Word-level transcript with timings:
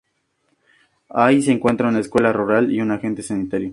Ahí 1.09 1.43
se 1.43 1.51
encuentra 1.51 1.87
una 1.89 1.99
escuela 1.99 2.33
rural 2.33 2.71
y 2.73 2.81
un 2.81 2.89
agente 2.89 3.21
sanitario. 3.21 3.69